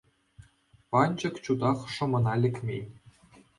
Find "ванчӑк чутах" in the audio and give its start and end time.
0.91-1.79